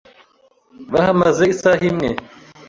Bahamaze 0.91 1.43
isaha 1.53 1.83
imwe. 1.91 2.09